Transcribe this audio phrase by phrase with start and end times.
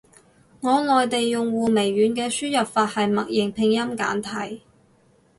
[0.61, 4.61] 我內地用戶，微軟嘅輸入法係默認拼音簡體。